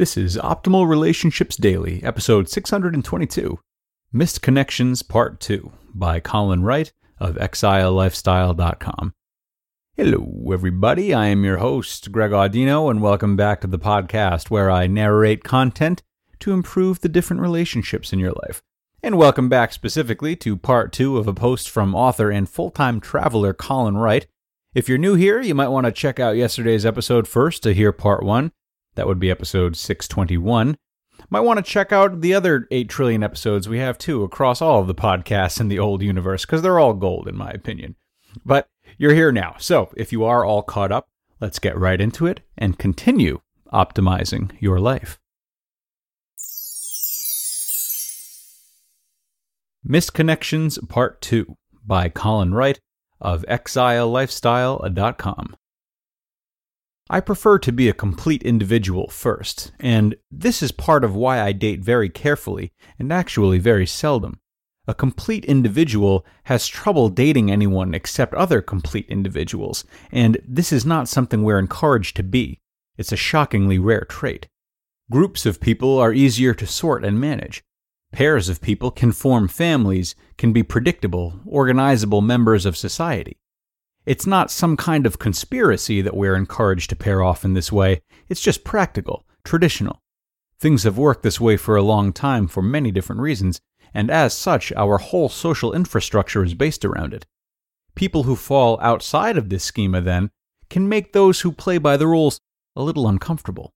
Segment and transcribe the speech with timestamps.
[0.00, 3.58] This is Optimal Relationships Daily, episode 622
[4.14, 9.12] Missed Connections Part 2 by Colin Wright of exilelifestyle.com.
[9.98, 11.12] Hello, everybody.
[11.12, 15.44] I am your host, Greg Audino, and welcome back to the podcast where I narrate
[15.44, 16.02] content
[16.38, 18.62] to improve the different relationships in your life.
[19.02, 23.00] And welcome back specifically to part two of a post from author and full time
[23.00, 24.26] traveler Colin Wright.
[24.72, 27.92] If you're new here, you might want to check out yesterday's episode first to hear
[27.92, 28.52] part one.
[29.00, 30.76] That would be episode 621.
[31.30, 34.82] Might want to check out the other 8 trillion episodes we have too across all
[34.82, 37.96] of the podcasts in the old universe, because they're all gold, in my opinion.
[38.44, 39.54] But you're here now.
[39.58, 41.08] So if you are all caught up,
[41.40, 43.40] let's get right into it and continue
[43.72, 45.18] optimizing your life.
[49.82, 51.56] Missed Connections Part 2
[51.86, 52.78] by Colin Wright
[53.18, 55.56] of exilelifestyle.com.
[57.12, 61.50] I prefer to be a complete individual first, and this is part of why I
[61.50, 64.38] date very carefully and actually very seldom.
[64.86, 71.08] A complete individual has trouble dating anyone except other complete individuals, and this is not
[71.08, 72.60] something we're encouraged to be.
[72.96, 74.46] It's a shockingly rare trait.
[75.10, 77.64] Groups of people are easier to sort and manage.
[78.12, 83.39] Pairs of people can form families, can be predictable, organizable members of society.
[84.10, 88.02] It's not some kind of conspiracy that we're encouraged to pair off in this way,
[88.28, 90.02] it's just practical, traditional.
[90.58, 93.60] Things have worked this way for a long time for many different reasons,
[93.94, 97.24] and as such, our whole social infrastructure is based around it.
[97.94, 100.32] People who fall outside of this schema, then,
[100.68, 102.40] can make those who play by the rules
[102.74, 103.72] a little uncomfortable.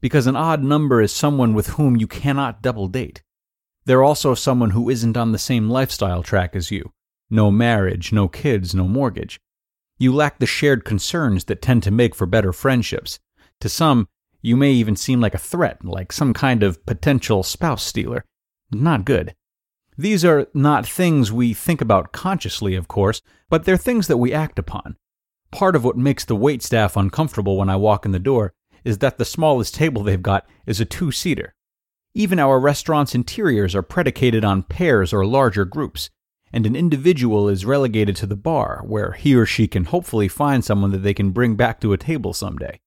[0.00, 3.22] Because an odd number is someone with whom you cannot double date.
[3.84, 6.94] They're also someone who isn't on the same lifestyle track as you.
[7.28, 9.38] No marriage, no kids, no mortgage.
[9.98, 13.18] You lack the shared concerns that tend to make for better friendships.
[13.60, 14.08] To some,
[14.42, 18.24] you may even seem like a threat, like some kind of potential spouse stealer.
[18.70, 19.34] Not good.
[19.96, 24.34] These are not things we think about consciously, of course, but they're things that we
[24.34, 24.96] act upon.
[25.50, 28.52] Part of what makes the wait staff uncomfortable when I walk in the door
[28.84, 31.54] is that the smallest table they've got is a two seater.
[32.14, 36.10] Even our restaurant's interiors are predicated on pairs or larger groups
[36.56, 40.64] and an individual is relegated to the bar, where he or she can hopefully find
[40.64, 42.80] someone that they can bring back to a table someday.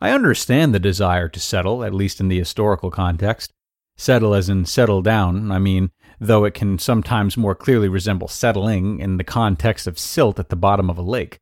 [0.00, 3.52] I understand the desire to settle, at least in the historical context.
[3.96, 5.90] Settle as in settle down, I mean,
[6.20, 10.54] though it can sometimes more clearly resemble settling in the context of silt at the
[10.54, 11.40] bottom of a lake.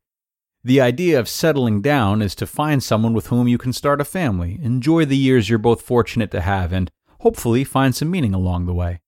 [0.63, 4.05] The idea of settling down is to find someone with whom you can start a
[4.05, 8.65] family, enjoy the years you're both fortunate to have, and hopefully find some meaning along
[8.65, 9.01] the way.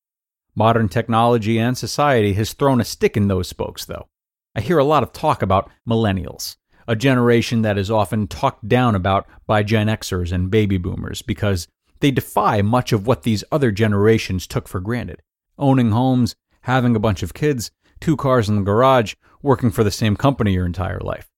[0.56, 4.08] Modern technology and society has thrown a stick in those spokes, though.
[4.54, 6.58] I hear a lot of talk about millennials,
[6.88, 11.68] a generation that is often talked down about by Gen Xers and baby boomers because
[12.02, 15.22] they defy much of what these other generations took for granted.
[15.58, 19.92] Owning homes, having a bunch of kids, two cars in the garage, working for the
[19.92, 21.30] same company your entire life.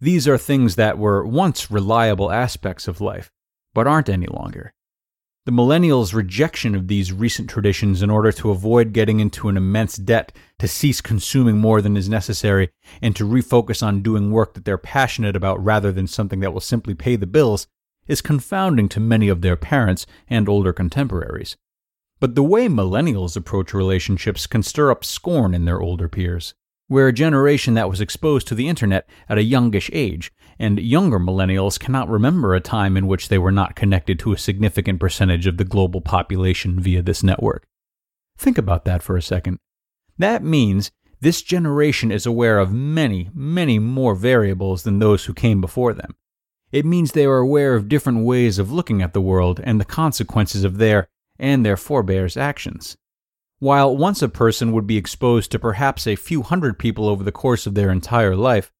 [0.00, 3.30] These are things that were once reliable aspects of life,
[3.72, 4.72] but aren't any longer.
[5.48, 9.96] The millennials' rejection of these recent traditions in order to avoid getting into an immense
[9.96, 12.68] debt, to cease consuming more than is necessary,
[13.00, 16.60] and to refocus on doing work that they're passionate about rather than something that will
[16.60, 17.66] simply pay the bills,
[18.06, 21.56] is confounding to many of their parents and older contemporaries.
[22.20, 26.52] But the way millennials approach relationships can stir up scorn in their older peers.
[26.88, 31.18] We're a generation that was exposed to the internet at a youngish age and younger
[31.18, 35.46] millennials cannot remember a time in which they were not connected to a significant percentage
[35.46, 37.66] of the global population via this network.
[38.36, 39.58] Think about that for a second.
[40.16, 40.90] That means
[41.20, 46.16] this generation is aware of many, many more variables than those who came before them.
[46.70, 49.84] It means they are aware of different ways of looking at the world and the
[49.84, 51.08] consequences of their,
[51.38, 52.96] and their forebears' actions.
[53.60, 57.32] While once a person would be exposed to perhaps a few hundred people over the
[57.32, 58.70] course of their entire life,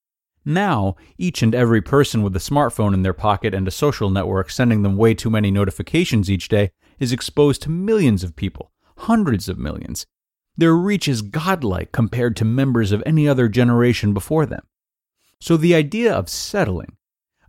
[0.45, 4.51] now each and every person with a smartphone in their pocket and a social network
[4.51, 6.71] sending them way too many notifications each day
[7.01, 10.07] is exposed to millions of people, hundreds of millions.
[10.57, 14.63] Their reach is godlike compared to members of any other generation before them.
[15.41, 16.98] So the idea of settling,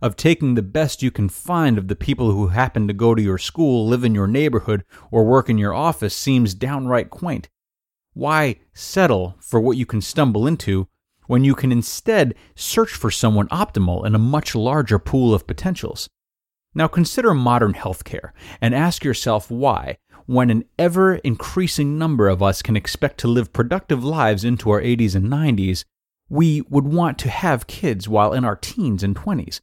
[0.02, 3.22] of taking the best you can find of the people who happen to go to
[3.22, 7.48] your school, live in your neighborhood, or work in your office seems downright quaint.
[8.12, 10.88] Why settle for what you can stumble into
[11.26, 16.08] when you can instead search for someone optimal in a much larger pool of potentials?
[16.74, 18.30] Now consider modern healthcare
[18.60, 23.52] and ask yourself why, when an ever increasing number of us can expect to live
[23.52, 25.84] productive lives into our 80s and 90s,
[26.28, 29.60] we would want to have kids while in our teens and 20s.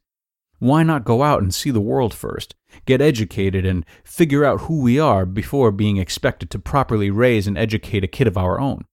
[0.58, 4.80] Why not go out and see the world first, get educated, and figure out who
[4.80, 8.84] we are before being expected to properly raise and educate a kid of our own?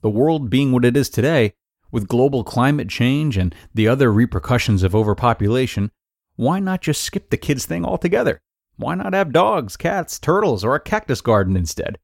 [0.00, 1.54] The world being what it is today,
[1.90, 5.90] with global climate change and the other repercussions of overpopulation,
[6.36, 8.40] why not just skip the kids thing altogether?
[8.76, 11.98] Why not have dogs, cats, turtles, or a cactus garden instead?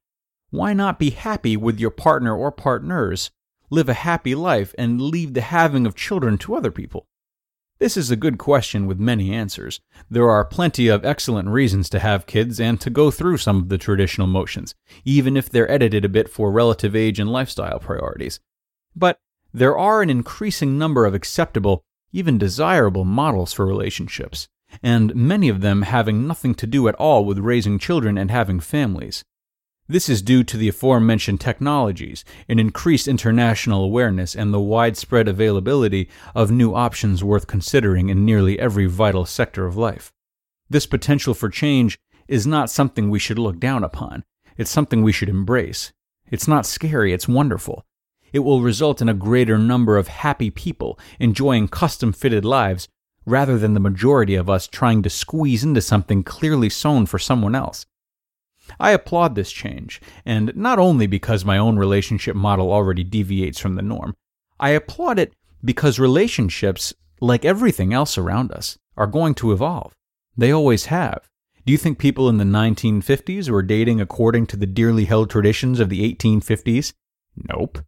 [0.51, 3.31] Why not be happy with your partner or partners
[3.71, 7.07] live a happy life, and leave the having of children to other people?
[7.79, 9.81] This is a good question with many answers.
[10.11, 13.69] There are plenty of excellent reasons to have kids and to go through some of
[13.69, 14.75] the traditional motions,
[15.05, 18.41] even if they're edited a bit for relative age and lifestyle priorities.
[18.95, 19.21] But
[19.53, 24.49] there are an increasing number of acceptable, even desirable models for relationships,
[24.83, 28.59] and many of them having nothing to do at all with raising children and having
[28.59, 29.23] families.
[29.89, 36.09] This is due to the aforementioned technologies, an increased international awareness, and the widespread availability
[36.35, 40.13] of new options worth considering in nearly every vital sector of life.
[40.69, 44.25] This potential for change is not something we should look down upon.
[44.57, 45.93] It's something we should embrace.
[46.33, 47.85] It's not scary, it's wonderful.
[48.33, 52.89] It will result in a greater number of happy people enjoying custom fitted lives
[53.25, 57.55] rather than the majority of us trying to squeeze into something clearly sewn for someone
[57.55, 57.87] else.
[58.79, 63.75] I applaud this change, and not only because my own relationship model already deviates from
[63.75, 64.15] the norm,
[64.59, 65.35] I applaud it
[65.65, 69.93] because relationships, like everything else around us, are going to evolve.
[70.37, 71.29] They always have.
[71.65, 75.81] Do you think people in the 1950s were dating according to the dearly held traditions
[75.81, 76.93] of the 1850s?
[77.51, 77.81] Nope.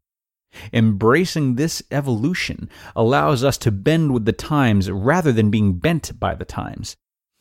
[0.73, 6.35] Embracing this evolution allows us to bend with the times rather than being bent by
[6.35, 6.97] the times.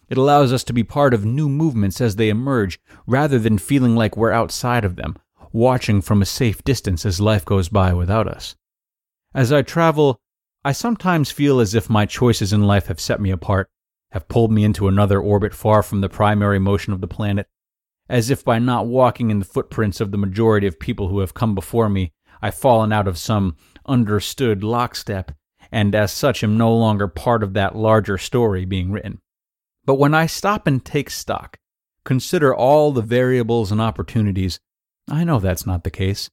[0.10, 3.96] It allows us to be part of new movements as they emerge, rather than feeling
[3.96, 5.18] like we're outside of them,
[5.52, 8.56] watching from a safe distance as life goes by without us.
[9.34, 10.20] As I travel,
[10.64, 13.70] I sometimes feel as if my choices in life have set me apart,
[14.12, 17.48] have pulled me into another orbit far from the primary motion of the planet,
[18.10, 21.34] as if by not walking in the footprints of the majority of people who have
[21.34, 25.32] come before me, I've fallen out of some understood lockstep,
[25.72, 29.20] and as such am no longer part of that larger story being written.
[29.88, 31.58] But when I stop and take stock,
[32.04, 34.60] consider all the variables and opportunities,
[35.10, 36.30] I know that's not the case.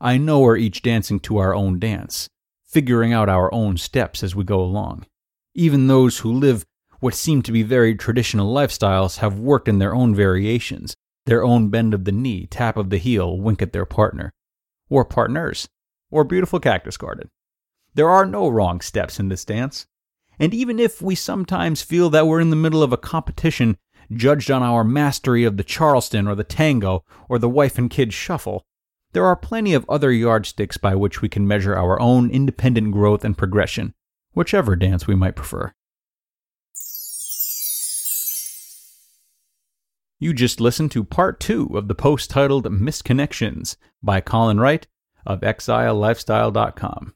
[0.00, 2.28] I know we're each dancing to our own dance,
[2.64, 5.04] figuring out our own steps as we go along.
[5.52, 6.64] Even those who live
[7.00, 10.94] what seem to be very traditional lifestyles have worked in their own variations,
[11.24, 14.32] their own bend of the knee, tap of the heel, wink at their partner,
[14.88, 15.68] or partners,
[16.12, 17.30] or beautiful cactus garden.
[17.94, 19.88] There are no wrong steps in this dance.
[20.38, 23.78] And even if we sometimes feel that we're in the middle of a competition
[24.12, 28.12] judged on our mastery of the Charleston or the tango or the wife and kid
[28.12, 28.64] shuffle,
[29.12, 33.24] there are plenty of other yardsticks by which we can measure our own independent growth
[33.24, 33.94] and progression,
[34.34, 35.72] whichever dance we might prefer.
[40.18, 44.86] You just listened to part two of the post titled Misconnections by Colin Wright
[45.26, 47.15] of ExileLifestyle.com.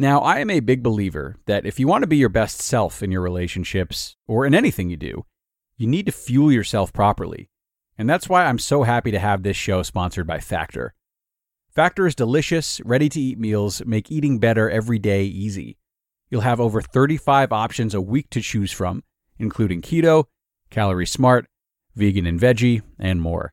[0.00, 3.02] Now, I am a big believer that if you want to be your best self
[3.02, 5.26] in your relationships or in anything you do,
[5.76, 7.50] you need to fuel yourself properly.
[7.98, 10.94] And that's why I'm so happy to have this show sponsored by Factor.
[11.68, 15.76] Factor's delicious, ready to eat meals make eating better every day easy.
[16.30, 19.04] You'll have over 35 options a week to choose from,
[19.38, 20.24] including keto,
[20.70, 21.44] calorie smart,
[21.94, 23.52] vegan and veggie, and more.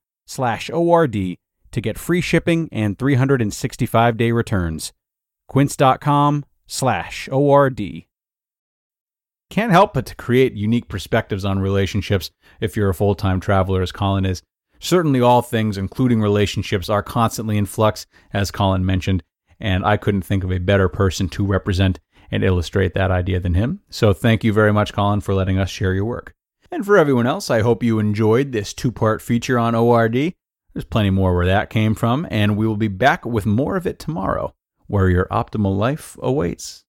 [0.31, 1.37] slash ORD
[1.71, 4.93] to get free shipping and 365 day returns.
[5.47, 7.81] Quince.com slash ORD.
[9.49, 13.81] Can't help but to create unique perspectives on relationships if you're a full time traveler,
[13.81, 14.41] as Colin is.
[14.79, 19.23] Certainly, all things, including relationships, are constantly in flux, as Colin mentioned,
[19.59, 21.99] and I couldn't think of a better person to represent
[22.31, 23.81] and illustrate that idea than him.
[23.89, 26.33] So, thank you very much, Colin, for letting us share your work.
[26.73, 30.33] And for everyone else, I hope you enjoyed this two part feature on ORD.
[30.73, 33.85] There's plenty more where that came from, and we will be back with more of
[33.85, 34.55] it tomorrow,
[34.87, 36.85] where your optimal life awaits.